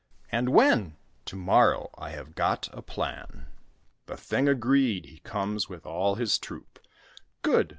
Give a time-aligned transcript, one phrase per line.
[0.31, 3.45] "And when?" "To morrow; I have got a plan."
[4.07, 6.79] The thing agreed, he comes with all his troop.
[7.43, 7.69] "Good!